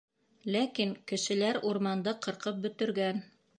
[0.55, 3.25] Ләкин кешеләр урманды ҡырҡып бөтөргән.